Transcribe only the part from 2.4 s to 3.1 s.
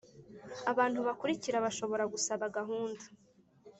gahunda